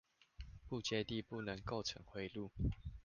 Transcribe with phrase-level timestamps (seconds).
[0.67, 2.49] 不接地不能構成迴路